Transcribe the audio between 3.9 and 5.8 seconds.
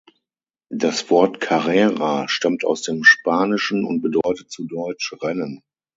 bedeutet zu Deutsch „Rennen“.